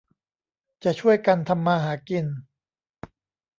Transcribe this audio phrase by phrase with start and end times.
[0.83, 2.25] จะช่วยกันทำมาหากิน